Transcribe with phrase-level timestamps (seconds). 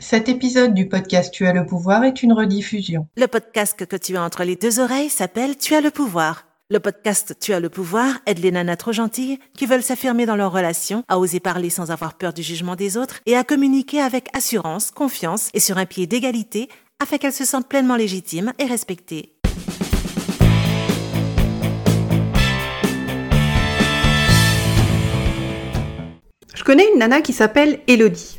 [0.00, 3.08] Cet épisode du podcast Tu as le pouvoir est une rediffusion.
[3.16, 6.46] Le podcast que tu as entre les deux oreilles s'appelle Tu as le pouvoir.
[6.70, 10.36] Le podcast Tu as le pouvoir aide les nanas trop gentilles qui veulent s'affirmer dans
[10.36, 14.00] leur relation, à oser parler sans avoir peur du jugement des autres et à communiquer
[14.00, 16.68] avec assurance, confiance et sur un pied d'égalité
[17.02, 19.34] afin qu'elles se sentent pleinement légitimes et respectées.
[26.54, 28.37] Je connais une nana qui s'appelle Elodie.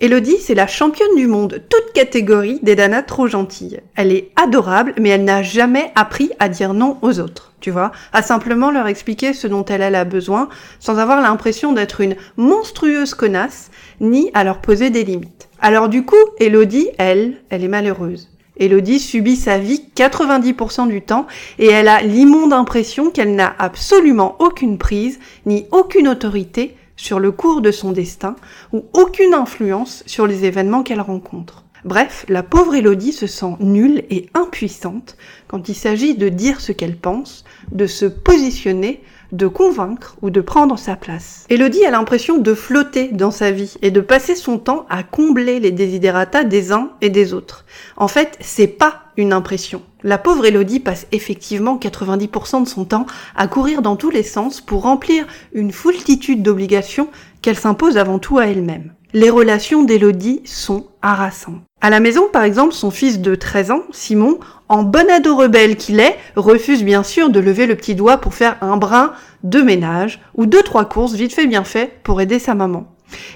[0.00, 3.80] Elodie, c'est la championne du monde, toute catégorie des nanas trop gentilles.
[3.94, 7.92] Elle est adorable, mais elle n'a jamais appris à dire non aux autres, tu vois,
[8.12, 10.48] à simplement leur expliquer ce dont elle a besoin,
[10.80, 13.70] sans avoir l'impression d'être une monstrueuse connasse,
[14.00, 15.48] ni à leur poser des limites.
[15.60, 18.28] Alors du coup, Elodie, elle, elle est malheureuse.
[18.56, 21.26] Elodie subit sa vie 90% du temps
[21.58, 27.32] et elle a l'immonde impression qu'elle n'a absolument aucune prise ni aucune autorité sur le
[27.32, 28.36] cours de son destin
[28.72, 31.64] ou aucune influence sur les événements qu'elle rencontre.
[31.84, 36.72] Bref, la pauvre Élodie se sent nulle et impuissante quand il s'agit de dire ce
[36.72, 39.02] qu'elle pense, de se positionner,
[39.34, 41.44] de convaincre ou de prendre sa place.
[41.50, 45.60] Élodie a l'impression de flotter dans sa vie et de passer son temps à combler
[45.60, 47.64] les désidératas des uns et des autres.
[47.96, 49.82] En fait, c'est pas une impression.
[50.02, 54.60] La pauvre Élodie passe effectivement 90% de son temps à courir dans tous les sens
[54.60, 57.08] pour remplir une foultitude d'obligations
[57.42, 58.92] qu'elle s'impose avant tout à elle-même.
[59.12, 61.62] Les relations d'Élodie sont harassantes.
[61.84, 64.38] À la maison, par exemple, son fils de 13 ans, Simon,
[64.70, 68.32] en bon ado rebelle qu'il est, refuse bien sûr de lever le petit doigt pour
[68.32, 69.12] faire un brin
[69.42, 72.86] de ménage ou deux trois courses vite fait bien fait pour aider sa maman.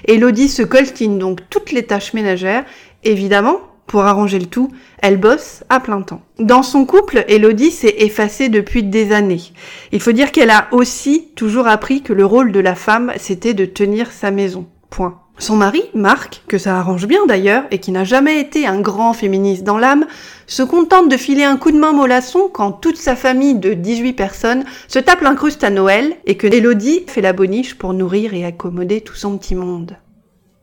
[0.05, 2.65] Élodie se coltine donc toutes les tâches ménagères,
[3.03, 4.71] évidemment pour arranger le tout,
[5.03, 6.21] elle bosse à plein temps.
[6.39, 9.43] Dans son couple, Elodie s'est effacée depuis des années.
[9.91, 13.53] Il faut dire qu'elle a aussi toujours appris que le rôle de la femme, c'était
[13.53, 14.65] de tenir sa maison.
[14.89, 15.19] Point.
[15.39, 19.13] Son mari, Marc, que ça arrange bien d'ailleurs, et qui n'a jamais été un grand
[19.13, 20.05] féministe dans l'âme,
[20.47, 24.13] se contente de filer un coup de main mollasson quand toute sa famille de 18
[24.13, 28.43] personnes se tape l'incruste à Noël et que Elodie fait la boniche pour nourrir et
[28.43, 29.95] accommoder tout son petit monde.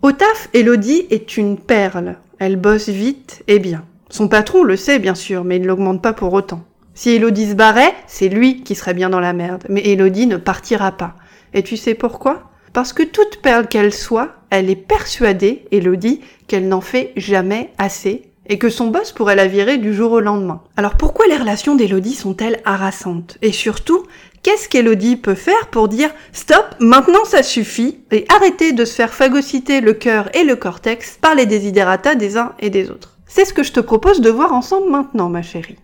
[0.02, 2.16] Au taf, Elodie est une perle.
[2.38, 3.82] Elle bosse vite et bien.
[4.10, 6.62] Son patron le sait bien sûr, mais il ne l'augmente pas pour autant.
[6.92, 10.36] Si Elodie se barrait, c'est lui qui serait bien dans la merde, mais Elodie ne
[10.36, 11.14] partira pas.
[11.54, 12.50] Et tu sais pourquoi?
[12.74, 18.22] Parce que toute perle qu'elle soit, elle est persuadée, Elodie, qu'elle n'en fait jamais assez
[18.48, 20.62] et que son boss pourrait la virer du jour au lendemain.
[20.76, 23.38] Alors pourquoi les relations d'Elodie sont-elles harassantes?
[23.42, 24.04] Et surtout,
[24.42, 29.12] qu'est-ce qu'Elodie peut faire pour dire stop, maintenant ça suffit et arrêter de se faire
[29.12, 33.18] phagocyter le cœur et le cortex par les désidératas des uns et des autres?
[33.26, 35.76] C'est ce que je te propose de voir ensemble maintenant, ma chérie.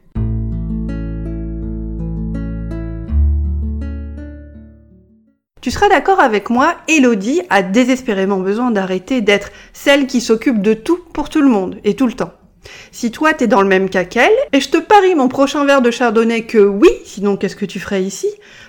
[5.62, 10.74] Tu seras d'accord avec moi, Elodie a désespérément besoin d'arrêter d'être celle qui s'occupe de
[10.74, 12.32] tout pour tout le monde et tout le temps.
[12.90, 15.80] Si toi t'es dans le même cas qu'elle, et je te parie mon prochain verre
[15.80, 18.26] de chardonnay que oui, sinon qu'est-ce que tu ferais ici?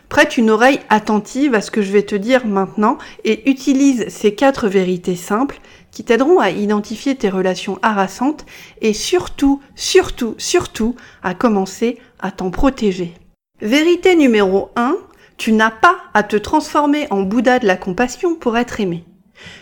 [0.08, 4.36] Prête une oreille attentive à ce que je vais te dire maintenant et utilise ces
[4.36, 8.46] quatre vérités simples qui t'aideront à identifier tes relations harassantes
[8.82, 13.16] et surtout, surtout, surtout à commencer à t'en protéger.
[13.62, 14.96] Vérité numéro 1,
[15.38, 19.06] tu n'as pas à te transformer en Bouddha de la compassion pour être aimé.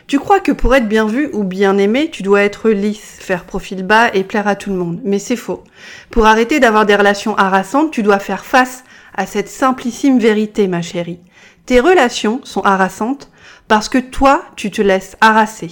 [0.08, 3.46] Tu crois que pour être bien vu ou bien aimé, tu dois être lisse, faire
[3.46, 5.00] profil bas et plaire à tout le monde.
[5.04, 5.64] Mais c'est faux.
[6.10, 8.84] Pour arrêter d'avoir des relations harassantes, tu dois faire face
[9.16, 11.20] à cette simplissime vérité, ma chérie.
[11.66, 13.30] Tes relations sont harassantes
[13.68, 15.72] parce que toi, tu te laisses harasser.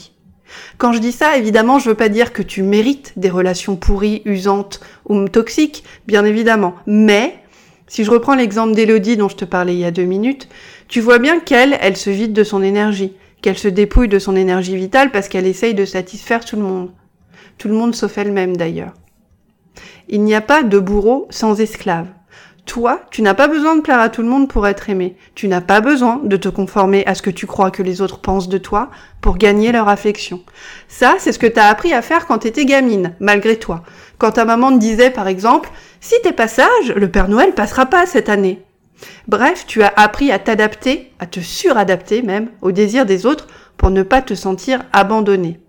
[0.77, 4.21] Quand je dis ça, évidemment, je veux pas dire que tu mérites des relations pourries,
[4.25, 6.75] usantes ou toxiques, bien évidemment.
[6.87, 7.43] Mais
[7.89, 10.47] si je reprends l'exemple d'Elodie dont je te parlais il y a deux minutes,
[10.87, 14.35] tu vois bien qu'elle, elle se vide de son énergie, qu'elle se dépouille de son
[14.35, 16.91] énergie vitale parce qu'elle essaye de satisfaire tout le monde.
[17.57, 18.93] Tout le monde sauf elle-même d'ailleurs.
[20.07, 22.07] Il n'y a pas de bourreau sans esclave.
[22.69, 25.15] Toi, tu n'as pas besoin de plaire à tout le monde pour être aimé.
[25.33, 28.19] Tu n'as pas besoin de te conformer à ce que tu crois que les autres
[28.19, 28.91] pensent de toi
[29.21, 30.43] pour gagner leur affection.
[30.87, 33.81] Ça, c'est ce que tu as appris à faire quand t'étais gamine, malgré toi.
[34.19, 37.87] Quand ta maman te disait, par exemple, si t'es pas sage, le Père Noël passera
[37.87, 38.61] pas cette année.
[39.27, 43.47] Bref, tu as appris à t'adapter, à te suradapter même, aux désirs des autres
[43.77, 45.59] pour ne pas te sentir abandonné.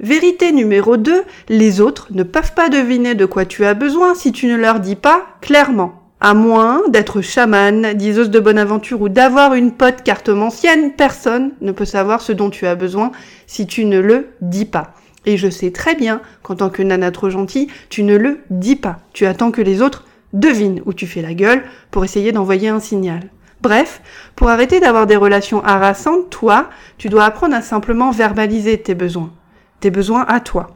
[0.00, 4.30] Vérité numéro 2, les autres ne peuvent pas deviner de quoi tu as besoin si
[4.30, 6.02] tu ne leur dis pas clairement.
[6.20, 11.72] À moins d'être chamane, diseuse de bonne aventure ou d'avoir une pote cartomancienne, personne ne
[11.72, 13.10] peut savoir ce dont tu as besoin
[13.46, 14.92] si tu ne le dis pas.
[15.24, 18.76] Et je sais très bien qu'en tant que nana trop gentille, tu ne le dis
[18.76, 18.98] pas.
[19.14, 20.04] Tu attends que les autres
[20.34, 23.20] devinent où tu fais la gueule pour essayer d'envoyer un signal.
[23.62, 24.02] Bref,
[24.36, 26.68] pour arrêter d'avoir des relations harassantes, toi,
[26.98, 29.32] tu dois apprendre à simplement verbaliser tes besoins.
[29.80, 30.68] Tes besoins à toi.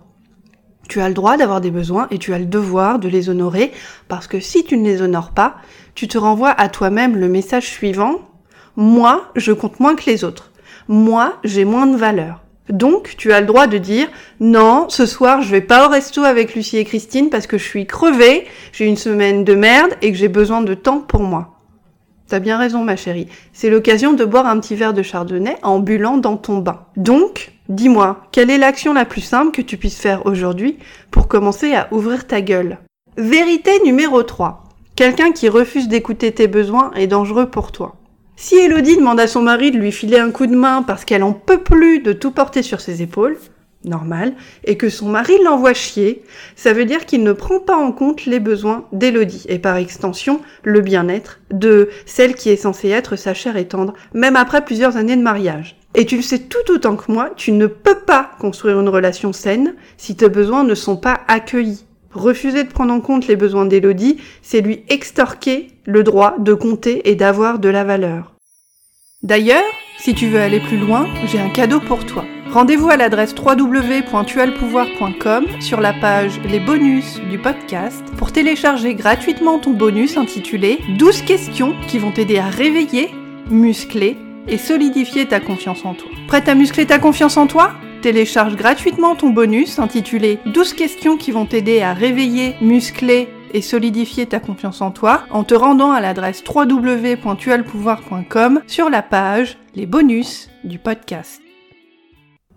[0.89, 3.73] Tu as le droit d'avoir des besoins et tu as le devoir de les honorer
[4.09, 5.57] parce que si tu ne les honores pas,
[5.95, 8.21] tu te renvoies à toi-même le message suivant
[8.77, 10.53] moi, je compte moins que les autres.
[10.89, 12.43] Moi, j'ai moins de valeur.
[12.69, 14.09] Donc, tu as le droit de dire
[14.39, 17.65] non, ce soir, je vais pas au resto avec Lucie et Christine parce que je
[17.65, 21.59] suis crevée, j'ai une semaine de merde et que j'ai besoin de temps pour moi.
[22.29, 23.27] T'as bien raison, ma chérie.
[23.53, 26.87] C'est l'occasion de boire un petit verre de chardonnay en bulant dans ton bain.
[26.97, 30.79] Donc, dis-moi, quelle est l'action la plus simple que tu puisses faire aujourd'hui
[31.11, 32.79] pour commencer à ouvrir ta gueule?
[33.17, 34.65] Vérité numéro 3.
[34.97, 37.97] Quelqu'un qui refuse d'écouter tes besoins est dangereux pour toi.
[38.37, 41.23] Si Elodie demande à son mari de lui filer un coup de main parce qu'elle
[41.23, 43.39] en peut plus de tout porter sur ses épaules,
[43.85, 44.35] normal,
[44.65, 46.23] et que son mari l'envoie chier,
[46.57, 50.41] ça veut dire qu'il ne prend pas en compte les besoins d'Elodie, et par extension,
[50.65, 54.97] le bien-être de celle qui est censée être sa chère et tendre, même après plusieurs
[54.97, 55.80] années de mariage.
[55.95, 59.33] Et tu le sais tout autant que moi, tu ne peux pas construire une relation
[59.33, 61.85] saine si tes besoins ne sont pas accueillis.
[62.13, 67.11] Refuser de prendre en compte les besoins d'Élodie, c'est lui extorquer le droit de compter
[67.11, 68.35] et d'avoir de la valeur.
[69.23, 69.63] D'ailleurs,
[69.99, 72.25] si tu veux aller plus loin, j'ai un cadeau pour toi.
[72.53, 79.71] Rendez-vous à l'adresse www.tualpouvoir.com sur la page Les bonus du podcast pour télécharger gratuitement ton
[79.73, 83.11] bonus intitulé 12 questions qui vont t'aider à réveiller,
[83.51, 84.17] muscler
[84.49, 86.11] et solidifier ta confiance en toi.
[86.29, 87.73] Prête à muscler ta confiance en toi?
[88.03, 94.27] Télécharge gratuitement ton bonus intitulé 12 questions qui vont t'aider à réveiller, muscler et solidifier
[94.27, 100.49] ta confiance en toi en te rendant à l'adresse www.tualpouvoir.com sur la page Les bonus
[100.65, 101.43] du podcast.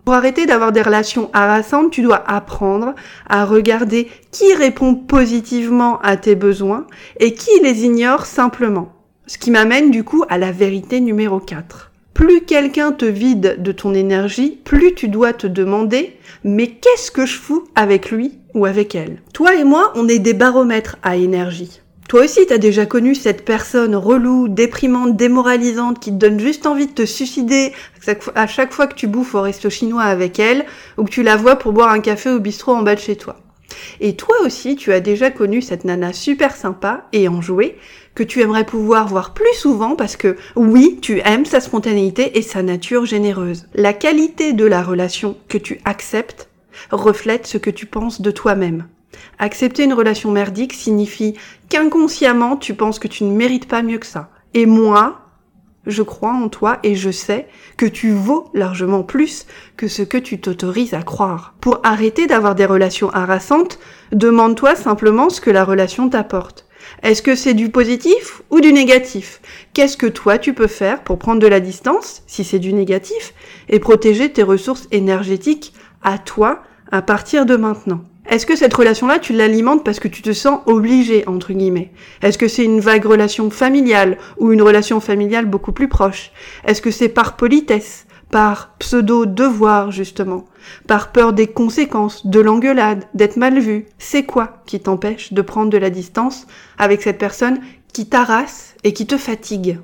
[0.04, 2.94] Pour arrêter d'avoir des relations harassantes, tu dois apprendre
[3.28, 6.86] à regarder qui répond positivement à tes besoins
[7.20, 8.93] et qui les ignore simplement.
[9.26, 13.72] Ce qui m'amène du coup à la vérité numéro 4 plus quelqu'un te vide de
[13.72, 18.66] ton énergie, plus tu dois te demander mais qu'est-ce que je fous avec lui ou
[18.66, 19.20] avec elle?
[19.32, 21.80] Toi et moi, on est des baromètres à énergie.
[22.08, 26.86] Toi aussi, t'as déjà connu cette personne relou, déprimante, démoralisante, qui te donne juste envie
[26.86, 27.72] de te suicider
[28.36, 30.66] à chaque fois que tu bouffes au resto chinois avec elle,
[30.98, 33.16] ou que tu la vois pour boire un café au bistrot en bas de chez
[33.16, 33.36] toi.
[34.00, 37.76] Et toi aussi, tu as déjà connu cette nana super sympa et enjouée
[38.14, 42.42] que tu aimerais pouvoir voir plus souvent parce que oui, tu aimes sa spontanéité et
[42.42, 43.66] sa nature généreuse.
[43.74, 46.48] La qualité de la relation que tu acceptes
[46.90, 48.86] reflète ce que tu penses de toi-même.
[49.38, 51.34] Accepter une relation merdique signifie
[51.68, 54.30] qu'inconsciemment tu penses que tu ne mérites pas mieux que ça.
[54.54, 55.20] Et moi,
[55.86, 57.46] je crois en toi et je sais
[57.76, 59.46] que tu vaux largement plus
[59.76, 61.54] que ce que tu t'autorises à croire.
[61.60, 63.78] Pour arrêter d'avoir des relations harassantes,
[64.12, 66.63] demande-toi simplement ce que la relation t'apporte.
[67.02, 69.40] Est-ce que c'est du positif ou du négatif?
[69.72, 73.34] Qu'est-ce que toi tu peux faire pour prendre de la distance, si c'est du négatif,
[73.68, 78.02] et protéger tes ressources énergétiques à toi à partir de maintenant?
[78.26, 81.90] Est-ce que cette relation-là, tu l'alimentes parce que tu te sens obligé, entre guillemets?
[82.22, 86.30] Est-ce que c'est une vague relation familiale ou une relation familiale beaucoup plus proche?
[86.66, 90.44] Est-ce que c'est par politesse, par pseudo-devoir, justement
[90.86, 95.70] Par peur des conséquences, de l'engueulade, d'être mal vu C'est quoi qui t'empêche de prendre
[95.70, 96.46] de la distance
[96.78, 97.60] avec cette personne
[97.92, 99.78] qui t'arrasse et qui te fatigue?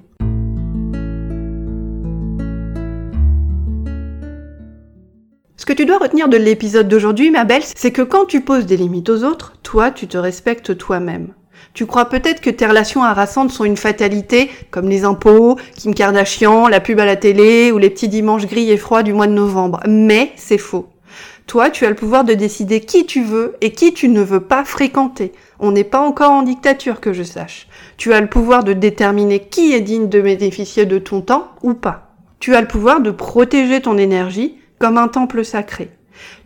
[5.56, 8.64] Ce que tu dois retenir de l'épisode d'aujourd'hui, ma belle, c'est que quand tu poses
[8.64, 11.34] des limites aux autres, toi, tu te respectes toi-même.
[11.72, 16.66] Tu crois peut-être que tes relations harassantes sont une fatalité, comme les impôts, Kim Kardashian,
[16.66, 19.32] la pub à la télé ou les petits dimanches gris et froids du mois de
[19.32, 19.80] novembre.
[19.86, 20.88] Mais c'est faux.
[21.46, 24.40] Toi, tu as le pouvoir de décider qui tu veux et qui tu ne veux
[24.40, 25.32] pas fréquenter.
[25.58, 27.66] On n'est pas encore en dictature, que je sache.
[27.96, 31.74] Tu as le pouvoir de déterminer qui est digne de bénéficier de ton temps ou
[31.74, 32.14] pas.
[32.38, 35.90] Tu as le pouvoir de protéger ton énergie comme un temple sacré.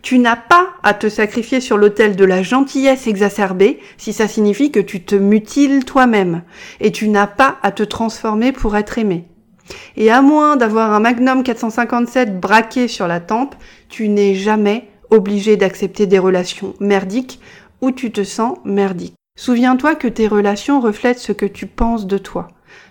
[0.01, 4.71] Tu n'as pas à te sacrifier sur l'autel de la gentillesse exacerbée si ça signifie
[4.71, 6.43] que tu te mutiles toi-même.
[6.79, 9.25] Et tu n'as pas à te transformer pour être aimé.
[9.97, 13.55] Et à moins d'avoir un Magnum 457 braqué sur la tempe,
[13.89, 17.39] tu n'es jamais obligé d'accepter des relations merdiques
[17.81, 19.15] où tu te sens merdique.
[19.37, 22.47] Souviens-toi que tes relations reflètent ce que tu penses de toi.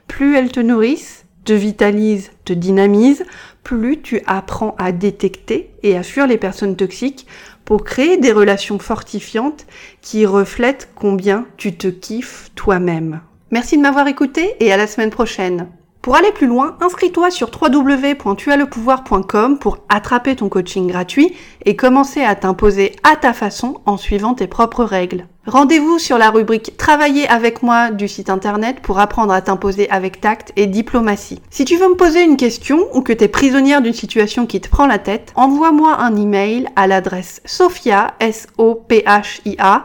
[0.09, 3.25] Plus elles te nourrissent, te vitalisent, te dynamisent,
[3.65, 7.27] plus tu apprends à détecter et à fuir les personnes toxiques
[7.65, 9.67] pour créer des relations fortifiantes
[10.03, 13.21] qui reflètent combien tu te kiffes toi-même.
[13.51, 15.69] Merci de m'avoir écouté et à la semaine prochaine.
[16.05, 21.35] Pour aller plus loin, inscris-toi sur www.tuaslepouvoir.com pour attraper ton coaching gratuit
[21.65, 25.27] et commencer à t'imposer à ta façon en suivant tes propres règles.
[25.47, 30.21] Rendez-vous sur la rubrique Travailler avec moi du site internet pour apprendre à t'imposer avec
[30.21, 31.41] tact et diplomatie.
[31.49, 34.61] Si tu veux me poser une question ou que tu es prisonnière d'une situation qui
[34.61, 39.85] te prend la tête, envoie-moi un email à l'adresse sophia, s o p h a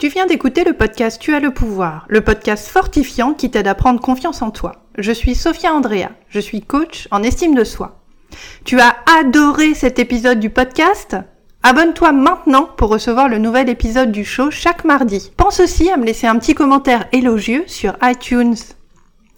[0.00, 3.74] tu viens d'écouter le podcast Tu as le pouvoir, le podcast fortifiant qui t'aide à
[3.74, 4.86] prendre confiance en toi.
[4.96, 8.00] Je suis Sophia Andrea, je suis coach en estime de soi.
[8.64, 11.16] Tu as adoré cet épisode du podcast?
[11.62, 15.32] Abonne-toi maintenant pour recevoir le nouvel épisode du show chaque mardi.
[15.36, 18.56] Pense aussi à me laisser un petit commentaire élogieux sur iTunes.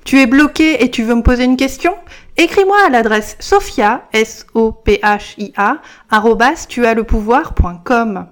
[0.04, 1.96] Tu es bloqué et tu veux me poser une question?
[2.38, 5.82] Écris-moi à l'adresse sophia, s o p h i a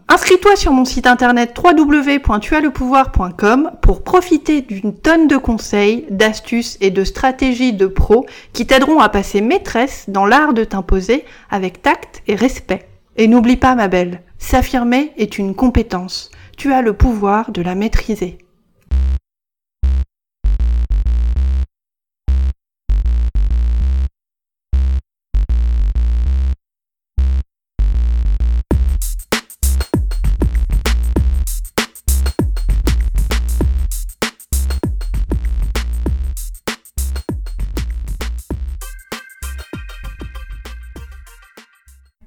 [0.08, 7.04] Inscris-toi sur mon site internet www.tuaslepouvoir.com pour profiter d'une tonne de conseils, d'astuces et de
[7.04, 12.36] stratégies de pros qui t'aideront à passer maîtresse dans l'art de t'imposer avec tact et
[12.36, 12.88] respect.
[13.18, 16.30] Et n'oublie pas ma belle, s'affirmer est une compétence.
[16.56, 18.38] Tu as le pouvoir de la maîtriser.